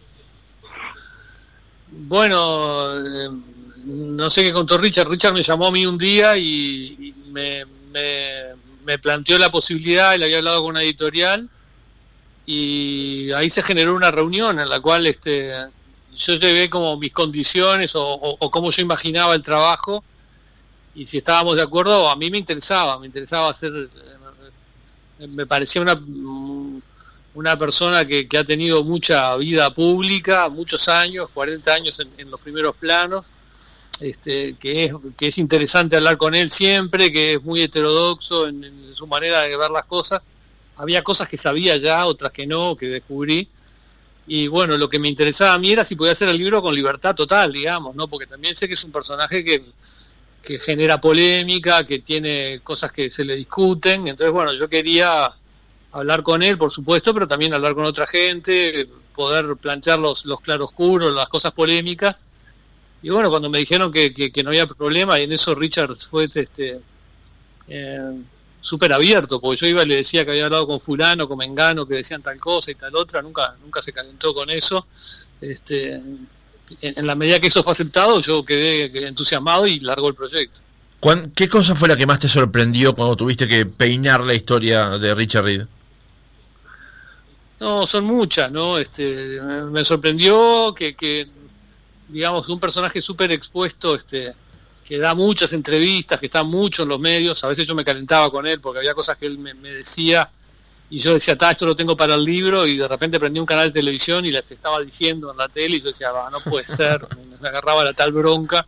[1.91, 3.31] Bueno, eh,
[3.85, 5.09] no sé qué contó Richard.
[5.09, 7.65] Richard me llamó a mí un día y, me,
[8.85, 11.51] me, planteó la posibilidad, él había hablado con una editorial
[12.47, 15.53] y ahí se generó una reunión en la cual este,
[16.17, 20.03] yo llevé como mis condiciones o, o, o cómo yo imaginaba el trabajo
[20.97, 23.71] y si estábamos de acuerdo, a mí me interesaba, me interesaba hacer,
[25.19, 26.01] me parecía una,
[27.35, 32.75] una persona que, ha tenido mucha vida pública, muchos años, 40 años en, los primeros
[32.77, 33.27] planos,
[34.01, 38.95] este, que, es, que es interesante hablar con él siempre, que es muy heterodoxo en,
[38.95, 40.23] su manera de ver las cosas.
[40.79, 43.49] Había cosas que sabía ya, otras que no, que descubrí.
[44.27, 46.75] Y bueno, lo que me interesaba a mí era si podía hacer el libro con
[46.75, 48.09] libertad total, digamos, ¿no?
[48.09, 49.63] Porque también sé que es un personaje que,
[50.47, 54.07] que genera polémica, que tiene cosas que se le discuten.
[54.07, 55.33] Entonces, bueno, yo quería
[55.91, 61.13] hablar con él, por supuesto, pero también hablar con otra gente, poder plantear los, claroscuros,
[61.13, 62.23] las cosas polémicas.
[63.03, 66.29] Y bueno, cuando me dijeron que, que, no había problema, y en eso Richard fue
[66.33, 66.81] este,
[67.67, 68.17] eh,
[68.61, 71.87] súper abierto, porque yo iba y le decía que había hablado con fulano, con Mengano,
[71.87, 74.87] que decían tal cosa y tal otra, nunca, nunca se calentó con eso.
[75.41, 76.01] Este,
[76.81, 80.61] en, la medida que eso fue aceptado, yo quedé entusiasmado y largó el proyecto.
[81.35, 85.15] ¿Qué cosa fue la que más te sorprendió cuando tuviste que peinar la historia de
[85.15, 85.67] Richard Reed?
[87.61, 88.79] No, son muchas, ¿no?
[88.79, 91.29] Este, me sorprendió que, que
[92.09, 94.35] digamos, un personaje súper expuesto, este,
[94.85, 98.31] que da muchas entrevistas, que está mucho en los medios, a veces yo me calentaba
[98.31, 100.31] con él porque había cosas que él me, decía
[100.89, 103.69] y yo decía, esto lo tengo para el libro y de repente prendí un canal
[103.69, 107.07] de televisión y les estaba diciendo en la tele y yo decía, no puede ser,
[107.41, 108.67] me agarraba la tal bronca.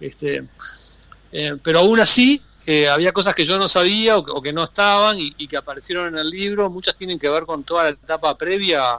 [0.00, 0.44] Este,
[1.32, 2.42] eh, pero aún así,
[2.90, 6.28] había cosas que yo no sabía o que, no estaban y, que aparecieron en el
[6.28, 6.68] libro.
[6.68, 8.98] Muchas tienen que ver con toda la etapa previa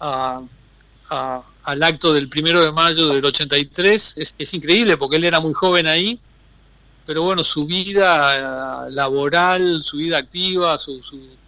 [0.00, 4.16] al acto del primero de mayo del 83.
[4.16, 6.18] Es, es increíble porque él era muy joven ahí,
[7.06, 11.45] pero bueno, su vida eh, laboral, su vida activa, su, mm,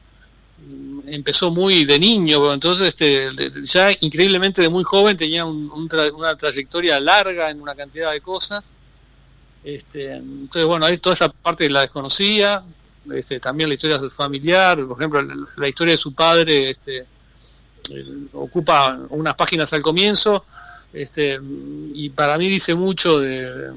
[1.06, 3.30] empezó muy de niño, entonces este,
[3.64, 8.74] ya increíblemente de muy joven tenía una trayectoria larga en una cantidad de cosas.
[9.64, 12.62] Este, entonces, bueno, ahí toda esa parte la desconocía,
[13.12, 17.06] este, también la historia familiar, por ejemplo, la historia de su padre este,
[18.32, 20.44] ocupa unas páginas al comienzo,
[20.92, 21.38] este,
[21.94, 23.72] y para mí dice mucho de,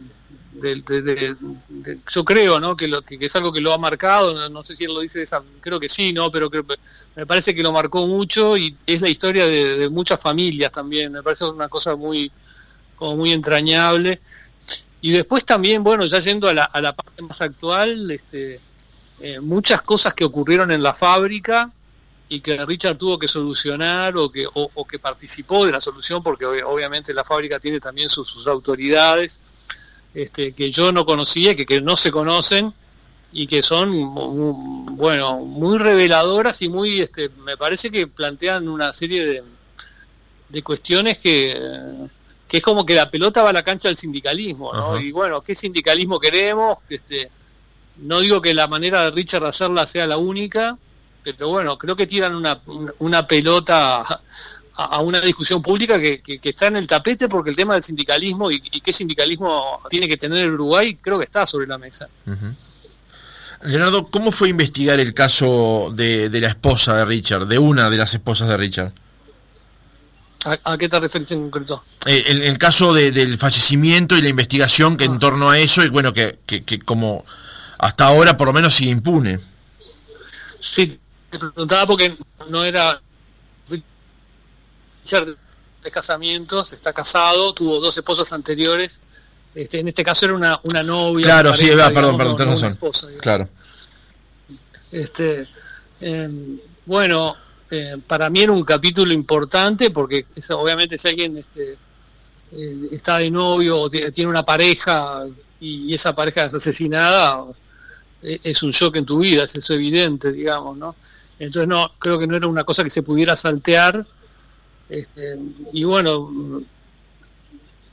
[2.11, 2.75] yo creo ¿no?
[2.75, 5.19] que, lo, que, es algo que lo ha marcado, no, sé si él lo dice
[5.19, 6.49] de esa, creo que sí, no, pero
[7.15, 11.23] me parece que lo marcó mucho y es la historia de, muchas familias también, me
[11.23, 12.31] parece una cosa muy
[12.95, 14.19] como muy entrañable.
[15.03, 18.59] Y después también, bueno, ya yendo a la, a la parte más actual, este,
[19.19, 21.71] eh, muchas cosas que ocurrieron en la fábrica
[22.27, 27.23] y que Richard tuvo que solucionar o, que participó de la solución, porque obviamente la
[27.23, 29.41] fábrica tiene también sus, autoridades
[30.13, 32.73] este, que yo no conocía, que, que no se conocen
[33.33, 34.13] y que son,
[34.97, 39.43] bueno, muy reveladoras y muy, este, me parece que plantean una serie de,
[40.49, 41.57] de cuestiones que
[42.51, 44.99] que es como que la pelota va a la cancha del sindicalismo, ¿no?
[44.99, 46.79] Y bueno, ¿qué sindicalismo queremos?
[46.89, 47.31] Este,
[47.95, 50.77] no digo que la manera de Richard hacerla sea la única,
[51.23, 52.59] pero bueno, creo que tiran una,
[52.99, 54.19] una pelota
[54.85, 58.59] a, una discusión pública que, está en el tapete porque el tema del sindicalismo y,
[58.59, 62.07] qué sindicalismo tiene que tener Uruguay creo que está sobre la mesa.
[63.63, 67.97] Leonardo, ¿cómo fue investigar el caso de, de la esposa de Richard, de una de
[67.97, 68.91] las esposas de Richard?
[70.43, 71.83] ¿A, qué te refieres en concreto?
[72.07, 75.19] Eh, el, caso del fallecimiento y la investigación que en ah.
[75.19, 77.25] torno a eso, y bueno, que, que, como
[77.77, 79.39] hasta ahora por lo menos sigue impune.
[80.59, 82.17] Sí, te preguntaba porque
[82.49, 82.99] no era
[85.83, 89.01] De casamientos, está casado, tuvo dos esposas anteriores.
[89.55, 91.25] Este, en este caso era una, una novia.
[91.25, 92.77] Claro, sí, perdón, perdón, tenés razón.
[93.19, 93.49] claro.
[94.91, 95.47] Este,
[95.99, 97.35] em, bueno,
[97.69, 101.77] eh, para mí era un capítulo importante porque obviamente si alguien este,
[102.51, 105.23] eh, está de novio o tiene una pareja
[105.59, 107.45] y esa pareja es asesinada,
[108.21, 110.95] eh, es un shock en tu vida, es eso evidente, digamos, ¿no?
[111.39, 114.05] Entonces no, creo que no era una cosa que se pudiera saltear.
[114.91, 115.39] Este,
[115.71, 116.29] y bueno,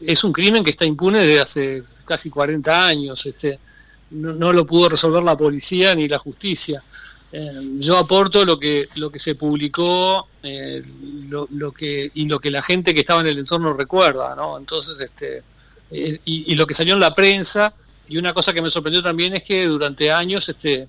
[0.00, 3.24] es un crimen que está impune desde hace casi 40 años.
[3.24, 3.56] Este,
[4.10, 6.82] no, lo pudo resolver la policía ni la justicia.
[7.30, 10.82] Eh, yo aporto lo que lo que se publicó eh,
[11.28, 14.98] lo, que y lo que la gente que estaba en el entorno recuerda no entonces
[14.98, 15.42] este
[15.90, 17.74] eh, y, lo que salió en la prensa
[18.08, 20.88] y una cosa que me sorprendió también es que durante años este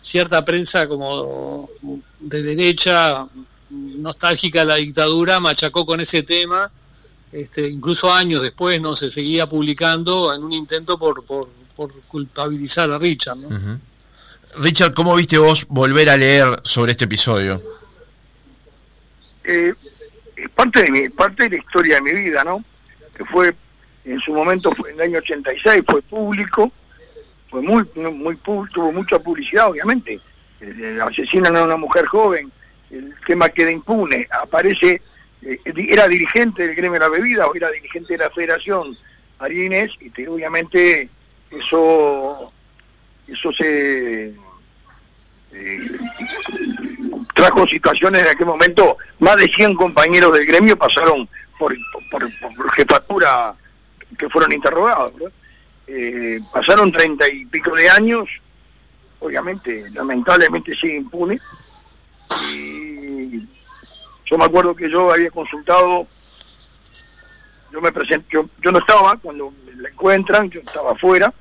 [0.00, 1.68] cierta prensa como
[2.20, 3.26] de derecha
[3.72, 6.70] nostálgica de la dictadura machacó con ese tema
[7.32, 11.48] este, incluso años después no se seguía publicando en un intento por, por,
[12.06, 13.80] culpabilizar a Richard ¿no?
[14.58, 17.62] Richard, ¿cómo viste vos volver a leer sobre este episodio?
[19.44, 19.72] Eh,
[20.54, 22.62] parte de mi, parte de la historia de mi vida, ¿no?
[23.16, 23.54] Que fue,
[24.04, 26.70] en su momento, fue en el año 86, fue público,
[27.48, 30.20] fue muy, muy tuvo mucha publicidad, obviamente.
[30.60, 32.52] Eh, asesinan a una mujer joven
[32.92, 35.02] el tema queda impune, aparece,
[35.42, 38.96] eh, era dirigente del gremio de la bebida o era dirigente de la federación
[39.38, 41.08] Arines y obviamente
[41.50, 42.52] eso
[43.26, 44.34] eso se
[45.52, 45.78] eh,
[47.34, 51.28] trajo situaciones en aquel momento, más de 100 compañeros del gremio pasaron
[51.58, 51.74] por,
[52.10, 53.54] por, jefatura
[54.18, 55.12] que fueron interrogados.
[55.86, 58.28] Eh, pasaron treinta y pico de años,
[59.20, 61.38] obviamente, lamentablemente sigue impune.
[62.52, 63.48] Y
[64.32, 66.06] yo me acuerdo que yo había consultado,
[67.70, 71.32] yo me presenté, yo, no estaba cuando la encuentran, yo estaba afuera,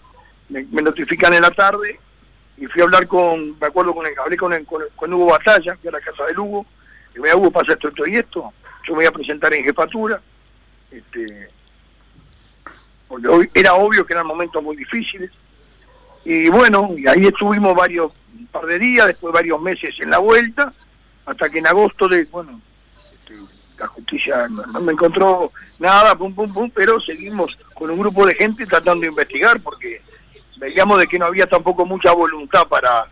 [0.49, 1.99] me, notifican en la tarde
[2.57, 5.87] y fui a hablar con, me acuerdo con el, hablé con, con, Hugo Batalla, que
[5.87, 6.65] era la casa de Hugo,
[7.15, 8.53] y me Hugo, pasa esto, esto y esto,
[8.85, 10.21] yo me voy a presentar en jefatura,
[10.91, 11.49] este,
[13.53, 15.31] era obvio que eran momentos muy difíciles,
[16.23, 20.19] y bueno, y ahí estuvimos varios, un par de días, después varios meses en la
[20.19, 20.73] vuelta,
[21.25, 22.59] hasta que en agosto de, bueno,
[23.13, 23.35] este,
[23.77, 28.35] la justicia no, me encontró nada, pum, pum, pum, pero seguimos con un grupo de
[28.35, 29.99] gente tratando de investigar, porque
[30.57, 33.05] veíamos de que no había tampoco mucha voluntad para,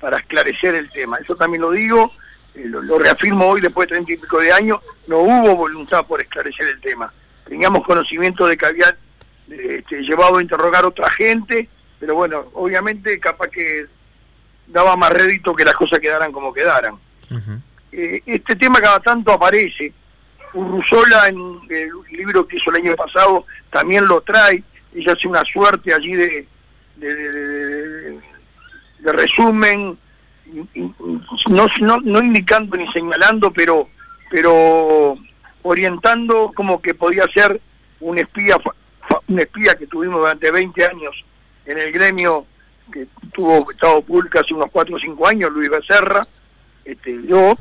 [0.00, 1.18] para esclarecer el tema.
[1.18, 2.12] Eso también lo digo,
[2.54, 6.20] eh, lo, reafirmo hoy después de treinta y pico de años, no hubo voluntad por
[6.20, 7.12] esclarecer el tema.
[7.46, 8.96] Teníamos conocimiento de que había
[9.48, 11.68] este, llevado a interrogar a otra gente,
[12.00, 13.86] pero bueno, obviamente capaz que
[14.66, 16.96] daba más rédito que las cosas quedaran como quedaran.
[17.92, 19.92] Eh, este tema cada tanto aparece.
[20.52, 24.62] Urrusola en el libro que hizo el año pasado también lo trae.
[24.94, 26.46] Ella hace una suerte allí de,
[29.04, 29.96] resumen,
[31.48, 33.88] no indicando ni señalando, pero,
[34.30, 35.16] pero
[35.62, 37.60] orientando como que podía ser
[38.00, 38.56] un espía,
[39.28, 41.24] un espía que tuvimos durante 20 años
[41.66, 42.46] en el gremio
[42.92, 46.26] que tuvo Estado Público hace unos 4 o 5 años, Luis Becerra.
[46.86, 47.58] Este, yo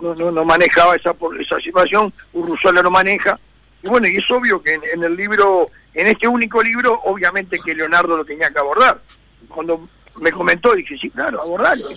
[0.00, 3.38] no, no, no manejaba esa, esa situación, Urruzola lo maneja.
[3.82, 7.74] Y bueno, y es obvio que en el libro en este único libro, obviamente que
[7.74, 9.00] Leonardo lo tenía que abordar.
[9.48, 9.88] Cuando
[10.20, 11.88] me comentó, dije, sí, claro, abordarlo.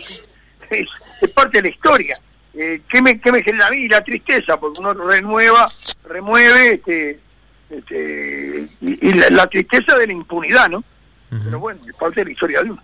[0.69, 2.17] Es, parte de la historia.
[2.53, 3.71] Eh, ¿qué, me, ¿Qué me genera a?
[3.71, 5.69] La tristeza, porque uno renueva,
[6.07, 7.19] remueve, este,
[7.69, 10.83] este, y, la, tristeza de la impunidad, ¿no?
[11.29, 12.81] Pero bueno, es parte de la historia de uno.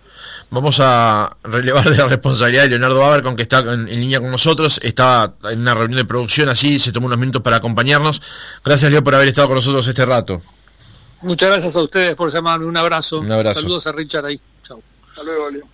[0.50, 4.30] Vamos a relevar de la responsabilidad de Leonardo Abercon, que está en, en, línea con
[4.30, 4.78] nosotros.
[4.82, 8.20] Estaba en una reunión de producción así, se tomó unos minutos para acompañarnos.
[8.64, 10.42] Gracias, Leo, por haber estado con nosotros este rato.
[11.22, 12.66] Muchas gracias a ustedes por llamarme.
[12.66, 13.20] Un abrazo.
[13.20, 13.60] Un abrazo.
[13.60, 14.40] Saludos a Richard ahí.
[14.62, 14.82] Chao.
[15.08, 15.68] Hasta luego, Leo.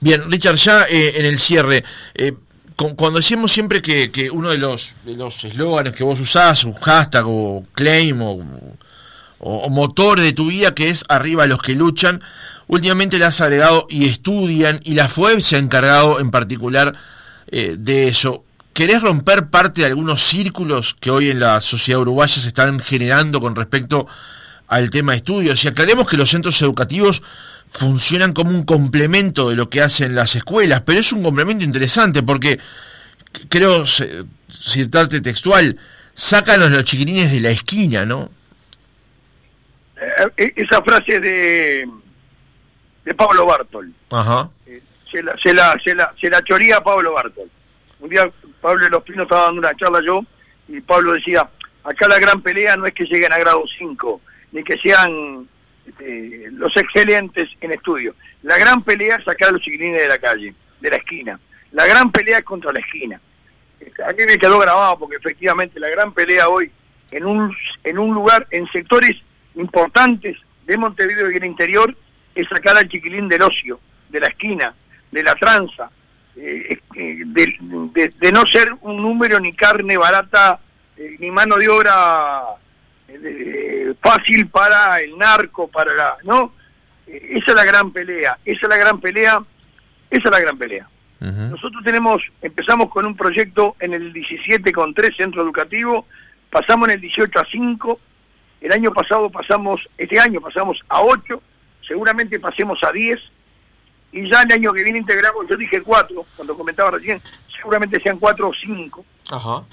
[0.00, 2.34] Bien, Richard, ya eh, en el cierre, eh,
[2.76, 7.24] cuando decimos siempre que, uno de los de los eslóganes que vos usás, un hashtag
[7.26, 8.44] o claim o,
[9.70, 12.22] motor de tu vida, que es arriba los que luchan,
[12.66, 16.94] últimamente le has agregado y estudian, y la FUEB se ha encargado en particular
[17.48, 18.44] eh, de eso.
[18.72, 23.40] ¿Querés romper parte de algunos círculos que hoy en la sociedad uruguaya se están generando
[23.40, 24.06] con respecto
[24.68, 27.22] al tema de estudios y aclaremos que los centros educativos
[27.70, 32.22] funcionan como un complemento de lo que hacen las escuelas, pero es un complemento interesante
[32.22, 32.58] porque
[33.48, 35.78] creo citarte textual,
[36.14, 38.30] sácanos los chiquilines de la esquina, ¿no?
[39.96, 41.88] Eh, eh, esa frase de
[43.06, 43.90] de Pablo Bartol.
[44.10, 44.50] Ajá.
[44.66, 47.48] Eh, se la, se la, se la, se la choría a Pablo Bartol.
[48.00, 48.28] Un día
[48.60, 50.20] Pablo de los Pinos estaba dando una charla yo
[50.68, 51.48] y Pablo decía,
[51.84, 54.20] acá la gran pelea no es que lleguen a grado 5,
[54.52, 55.48] ni que sean
[55.86, 58.16] este, los excelentes en estudio.
[58.42, 61.38] La gran pelea es sacar a los chiquilines de la calle, de la esquina.
[61.70, 63.20] La gran pelea es contra la esquina.
[64.04, 66.72] Aquí me quedó grabado porque efectivamente la gran pelea hoy
[67.12, 69.16] en un, en un lugar, en sectores
[69.56, 71.96] importantes de Montevideo y el interior,
[72.34, 74.74] es sacar al chiquilín del ocio, de la esquina,
[75.10, 75.90] de la tranza,
[76.36, 80.60] eh, eh, de, no ser un número ni carne barata,
[80.96, 82.42] eh, ni mano de obra
[84.00, 86.52] fácil para el narco, para la, ¿no?
[87.06, 89.40] Esa es la gran pelea, esa es la gran pelea,
[90.10, 90.88] esa es la gran pelea.
[91.18, 96.04] Nosotros tenemos, empezamos con un proyecto en el 17 con tres centros educativos,
[96.50, 98.00] pasamos en el 18 a 5,
[98.60, 101.42] el año pasado pasamos, este año pasamos a 8,
[101.86, 103.18] seguramente pasemos a 10,
[104.12, 107.20] y ya el año que viene integramos, yo dije 4, cuando comentaba recién,
[107.56, 109.04] seguramente sean 4 o 5.
[109.30, 109.64] Ajá.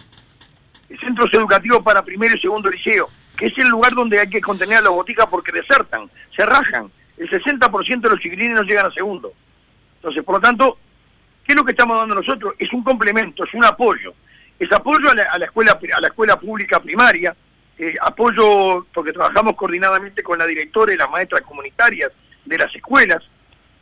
[0.99, 4.77] Centros educativos para primero y segundo liceo que es el lugar donde hay que contener
[4.77, 6.91] a las boticas porque desertan, se rajan.
[7.17, 9.33] El 60% de los chiquilines no llegan a segundo.
[9.95, 10.77] Entonces, por lo tanto,
[11.45, 12.55] ¿qué es lo que estamos dando nosotros?
[12.57, 14.13] Es un complemento, es un apoyo.
[14.59, 17.35] Es apoyo a la, escuela a la escuela pública primaria,
[17.77, 22.11] eh, apoyo porque trabajamos coordinadamente con la directora y las maestras comunitarias
[22.45, 23.23] de las escuelas,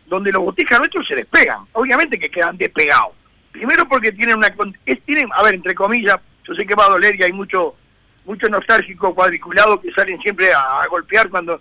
[0.06, 1.66] donde los boticas nuestros se despegan.
[1.74, 3.14] Obviamente que quedan despegados,
[3.52, 4.48] Primero porque tienen una...
[4.86, 6.18] Es, tienen, a ver, entre comillas,
[6.48, 7.76] yo sé que va a doler y hay mucho
[8.24, 11.60] mucho nostálgico cuadriculado que salen siempre a, golpear cuando...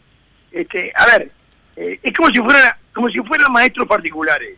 [0.52, 1.32] este A ver,
[1.76, 4.56] eh, es como si fuera como si fueran maestros particulares.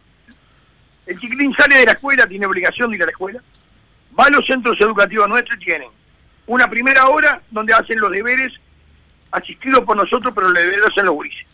[1.07, 3.41] El chiquilín sale de la escuela, tiene obligación de ir a la escuela,
[4.19, 5.89] va a los centros educativos nuestros y tienen
[6.47, 8.53] una primera hora donde hacen los deberes
[9.31, 11.47] asistidos por nosotros, pero los deberes hacen los gurises.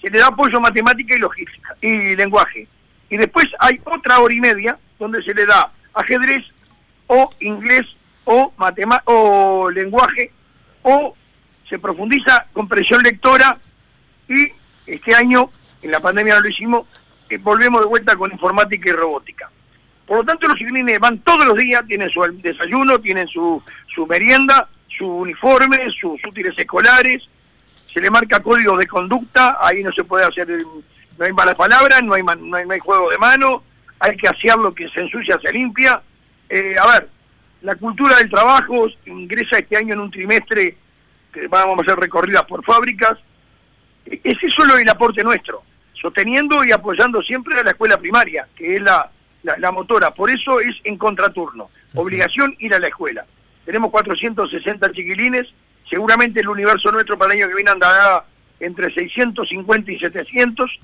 [0.00, 2.68] Se le da apoyo matemática y logística y lenguaje.
[3.08, 6.44] Y después hay otra hora y media donde se le da ajedrez
[7.06, 7.86] o inglés
[8.24, 8.52] o,
[9.04, 10.32] o lenguaje
[10.82, 11.16] o
[11.68, 13.56] se profundiza con presión lectora
[14.28, 14.48] y
[14.86, 15.50] este año,
[15.82, 16.86] en la pandemia no lo hicimos,
[17.28, 19.50] eh, volvemos de vuelta con informática y robótica.
[20.06, 23.62] Por lo tanto, los chiquilines van todos los días, tienen su desayuno, tienen su,
[23.94, 27.22] su merienda, su uniforme, sus útiles escolares,
[27.94, 32.02] se le marca código de conducta, ahí no se puede hacer, no hay malas palabras,
[32.02, 33.62] no hay, no hay, juego de mano,
[33.98, 36.02] hay que hacer lo que se ensucia, se limpia.
[36.48, 37.08] Eh, a ver,
[37.62, 40.76] la cultura del trabajo ingresa este año en un trimestre
[41.32, 43.18] que vamos a hacer recorridas por fábricas.
[44.04, 45.62] Ese es solo el aporte nuestro,
[45.94, 49.10] sosteniendo y apoyando siempre a la escuela primaria, que es la,
[49.44, 50.12] la, motora.
[50.12, 51.70] Por eso es en contraturno.
[51.94, 53.24] Obligación ir a la escuela.
[53.64, 55.46] Tenemos 460 chiquilines.
[55.88, 58.24] Seguramente el universo nuestro para el año que viene andará
[58.58, 60.80] entre 650 y 700.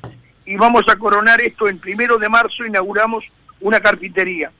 [0.46, 2.64] Y vamos a coronar esto en primero de marzo.
[2.66, 3.24] Inauguramos
[3.60, 4.50] una carpintería.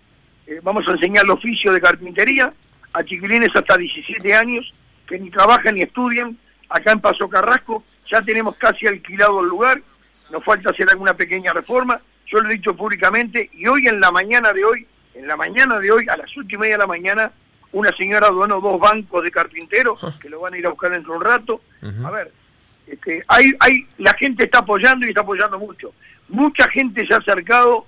[0.47, 2.53] Eh, vamos a enseñar el oficio de carpintería
[2.93, 4.73] a chiquilines hasta 17 años
[5.07, 6.37] que ni trabajan ni estudian.
[6.69, 9.83] Acá en Paso Carrasco ya tenemos casi alquilado el lugar.
[10.31, 12.01] Nos falta hacer alguna pequeña reforma
[12.31, 15.79] yo lo he dicho públicamente y hoy en la mañana de hoy, en la mañana
[15.79, 17.33] de hoy, a las ocho y media de la mañana,
[17.73, 20.13] una señora donó dos bancos de carpinteros ah.
[20.21, 21.61] que lo van a ir a buscar dentro de un rato.
[22.05, 22.33] A ver,
[22.87, 25.93] este, hay, hay, la gente está apoyando y está apoyando mucho.
[26.29, 27.87] Mucha gente se ha acercado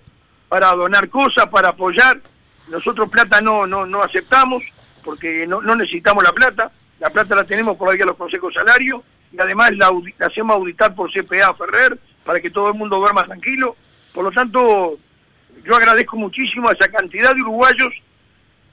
[0.48, 2.20] para donar cosas, para apoyar.
[2.68, 4.62] Nosotros plata no, no, no aceptamos
[5.04, 6.70] porque no, no necesitamos la plata.
[7.00, 10.54] La plata la tenemos por ahí a los consejos salarios y además la, la hacemos
[10.54, 13.76] auditar por CPA Ferrer para que todo el mundo duerma tranquilo.
[14.12, 14.94] Por lo tanto,
[15.64, 17.92] yo agradezco muchísimo a esa cantidad de uruguayos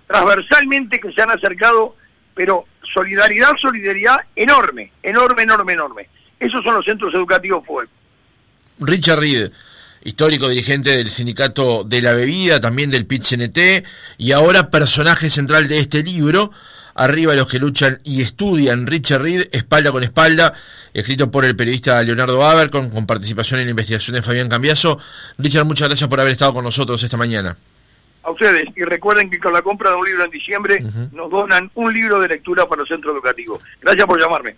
[0.08, 1.96] transversalmente que se han acercado,
[2.34, 6.10] pero solidaridad, solidaridad enorme, enorme, enorme, enorme.
[6.40, 7.90] Esos son los centros educativos FUEP.
[8.80, 9.52] Richard Reed,
[10.04, 13.86] histórico dirigente del sindicato de la bebida, también del PIT-CNT,
[14.18, 16.52] y ahora personaje central de este libro,
[17.00, 18.86] Arriba los que luchan y estudian.
[18.86, 20.54] Richard Reed, espalda con espalda,
[20.94, 25.00] escrito por el periodista Leonardo Abercon, con participación en la investigación de Fabián Cambiaso.
[25.38, 27.56] Richard, muchas gracias por haber estado con nosotros esta mañana.
[28.24, 30.84] A ustedes, y recuerden que con la compra de un libro en diciembre
[31.14, 33.64] nos donan un libro de lectura para los centros educativos.
[33.82, 34.58] Gracias por llamarme.